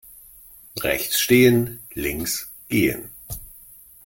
[0.79, 3.11] Rechts stehen, links gehen.